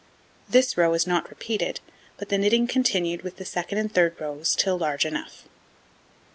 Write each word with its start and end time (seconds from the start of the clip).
This 0.49 0.77
row 0.77 0.95
is 0.95 1.05
not 1.05 1.29
repeated, 1.29 1.79
but 2.17 2.29
the 2.29 2.39
knitting 2.39 2.65
continued 2.65 3.21
with 3.21 3.35
the 3.35 3.43
2d 3.43 3.77
and 3.77 3.93
3d 3.93 4.19
rows 4.19 4.55
till 4.55 4.75
large 4.75 5.05
enough. 5.05 5.43